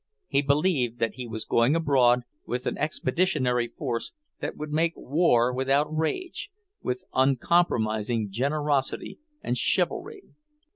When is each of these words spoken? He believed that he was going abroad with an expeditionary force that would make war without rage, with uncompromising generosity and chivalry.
He 0.27 0.41
believed 0.41 0.97
that 0.97 1.13
he 1.13 1.27
was 1.27 1.45
going 1.45 1.75
abroad 1.75 2.21
with 2.47 2.65
an 2.65 2.75
expeditionary 2.75 3.67
force 3.67 4.13
that 4.39 4.57
would 4.57 4.71
make 4.71 4.93
war 4.95 5.53
without 5.53 5.95
rage, 5.95 6.49
with 6.81 7.03
uncompromising 7.13 8.31
generosity 8.31 9.19
and 9.43 9.55
chivalry. 9.55 10.23